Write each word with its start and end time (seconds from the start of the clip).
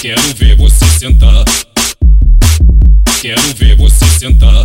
Quero 0.00 0.22
ver 0.34 0.56
você 0.56 0.86
sentar. 0.98 1.44
Quero 3.20 3.42
ver 3.54 3.76
você 3.76 4.06
sentar. 4.18 4.64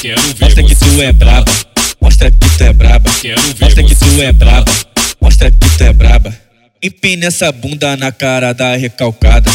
Quero 0.00 0.22
ver 0.22 0.40
Mostra 0.40 0.62
que 0.62 0.74
tu 0.74 1.02
é 1.02 1.12
braba. 1.12 1.52
Mostra 2.00 2.30
que 2.30 2.38
tu 2.38 2.64
é 2.64 2.72
braba. 2.72 3.10
Quero 3.20 3.42
ver 3.42 3.64
Mostra 3.66 3.84
que 3.84 3.94
tu 3.94 4.22
é 4.22 4.32
braba. 4.32 4.72
Mostra 5.20 5.50
que 5.50 5.58
tu 5.58 5.84
é 5.84 5.92
braba. 5.92 6.34
Empina 6.82 7.26
essa 7.26 7.52
bunda 7.52 7.98
na 7.98 8.10
cara 8.10 8.54
da 8.54 8.76
recalcada. 8.76 9.50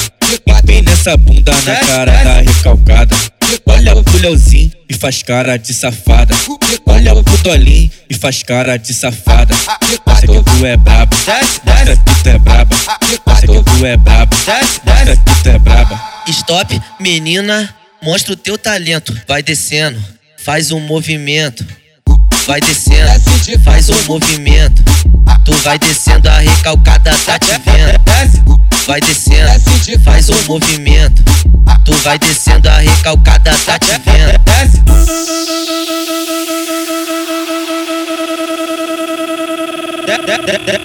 Empina 0.46 0.92
essa 0.92 1.18
bunda 1.18 1.52
na 1.62 1.76
cara 1.76 2.24
da 2.24 2.42
recalcada. 2.42 3.16
Olha 3.66 4.04
pro 4.04 4.18
Leozinho 4.20 4.72
e 4.88 4.94
faz 4.94 5.24
cara 5.24 5.58
de 5.58 5.74
safada. 5.74 6.36
Olha 6.86 7.24
pro 7.24 7.38
Dolinho 7.40 7.90
e 8.08 8.14
faz 8.14 8.44
cara 8.44 8.78
de 8.78 8.94
safada. 8.94 9.56
Mostra 10.06 10.28
que 10.28 10.44
tu 10.44 10.64
é 10.64 10.78
braba. 10.78 11.18
Mostra 11.66 11.98
que 11.98 12.24
tu 12.24 12.30
é 12.30 12.38
braba. 12.38 12.76
Mostra 14.48 15.18
que 15.18 15.42
tu 15.42 15.50
é 15.50 15.58
braba. 15.58 16.00
Stop, 16.28 16.80
menina, 17.00 17.68
mostra 18.04 18.34
o 18.34 18.36
teu 18.36 18.60
talento. 18.60 19.20
Vai 19.28 19.42
descendo, 19.42 20.00
faz 20.38 20.72
um 20.72 20.80
movimento. 20.80 21.66
Vai 22.46 22.60
descendo, 22.60 23.10
faz 23.64 23.90
um 23.90 24.04
movimento. 24.04 24.84
Tu 25.44 25.52
vai 25.64 25.80
descendo, 25.80 26.30
a 26.30 26.38
recalcada 26.38 27.12
tá 27.26 27.40
te 27.40 27.48
vendo. 27.48 28.00
Vai 28.86 29.00
descendo, 29.00 30.04
faz 30.04 30.30
um 30.30 30.44
movimento. 30.44 31.24
Tu 31.84 31.94
vai 32.04 32.20
descendo, 32.20 32.70
a 32.70 32.78
recalcada 32.78 33.52
tá 33.66 33.80
te 33.80 34.00
vendo. 34.06 34.36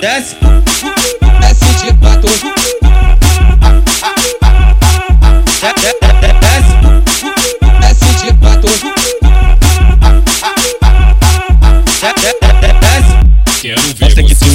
Desce, 0.00 0.36
desce 0.40 0.69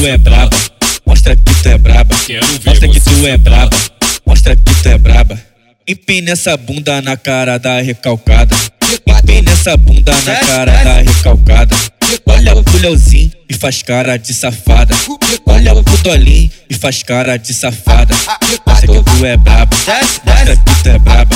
tu 0.05 0.09
é 0.09 0.17
braba. 0.19 0.57
Mostra 1.03 1.35
que 1.35 1.43
tu 1.43 1.67
é 1.67 1.77
braba. 1.79 2.15
Mostra 2.63 2.87
que 2.87 2.99
tu 2.99 3.25
é 3.25 3.37
braba. 3.37 3.77
Mostra 4.23 4.55
que 4.55 4.63
tu 4.63 4.87
é 4.87 4.97
braba. 4.99 5.39
Empina 5.87 6.31
essa 6.31 6.55
bunda 6.55 7.01
na 7.01 7.17
cara 7.17 7.57
da 7.57 7.81
recalcada. 7.81 8.55
Empina 9.07 9.51
essa 9.51 9.75
bunda 9.75 10.13
na 10.21 10.35
cara 10.35 10.83
da 10.83 11.01
recalcada. 11.01 11.75
Olha 12.27 12.61
pro 12.61 12.77
Leozinho 12.77 13.31
e 13.49 13.55
faz 13.55 13.81
cara 13.81 14.17
de 14.17 14.31
safada. 14.31 14.95
Olha 15.47 15.73
pro 15.73 15.97
Dolinho 15.97 16.51
e 16.69 16.75
faz 16.75 17.01
cara 17.01 17.37
de 17.37 17.51
safada. 17.51 18.13
Mostra 18.67 18.87
que 18.87 19.03
tu 19.03 19.25
é 19.25 19.37
braba. 19.37 19.75
Mostra 19.75 20.55
que 20.55 20.83
tu 20.83 20.89
é 20.89 20.99
braba. 20.99 21.35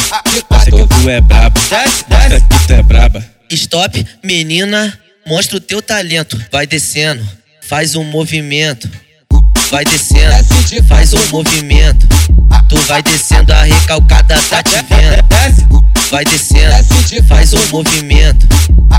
Mostra 0.51 0.71
que 0.71 0.87
tu 0.87 1.09
é 1.09 1.21
braba. 1.21 1.59
Mostra 1.59 2.39
que 2.39 2.67
tu 2.67 2.73
é 2.73 2.83
braba. 2.83 3.25
Stop, 3.49 4.05
menina, 4.23 4.95
mostra 5.25 5.57
o 5.57 5.59
teu 5.59 5.81
talento. 5.81 6.39
Vai 6.51 6.67
descendo, 6.67 7.27
faz 7.69 7.95
um 7.95 8.03
movimento. 8.03 8.89
Vai 9.69 9.83
descendo, 9.85 10.85
faz 10.87 11.13
um 11.13 11.27
movimento. 11.29 12.07
Tu 12.67 12.77
vai 12.87 13.01
descendo, 13.03 13.53
a 13.53 13.63
recalcada 13.63 14.35
tá 14.49 14.63
te 14.63 14.71
vendo. 14.89 15.83
Vai 16.09 16.23
descendo, 16.25 17.27
faz 17.27 17.53
um 17.53 17.67
movimento. 17.71 18.47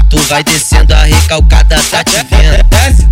Tu 0.08 0.18
vai 0.28 0.44
descendo, 0.44 0.94
a 0.94 1.02
recalcada 1.02 1.77
tá 1.90 2.04
te 2.04 2.12
vendo. 2.30 2.64
desce. 2.70 3.06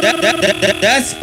De- 0.00 0.12
de- 0.12 0.66
de- 0.66 0.80
Desce, 0.80 1.16